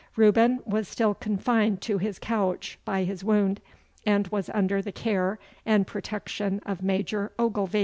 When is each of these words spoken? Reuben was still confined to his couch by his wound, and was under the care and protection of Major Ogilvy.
Reuben 0.15 0.61
was 0.65 0.87
still 0.87 1.13
confined 1.13 1.79
to 1.81 1.99
his 1.99 2.17
couch 2.17 2.79
by 2.85 3.03
his 3.03 3.23
wound, 3.23 3.61
and 4.03 4.27
was 4.29 4.49
under 4.49 4.81
the 4.81 4.91
care 4.91 5.37
and 5.63 5.85
protection 5.85 6.59
of 6.65 6.81
Major 6.81 7.31
Ogilvy. 7.37 7.79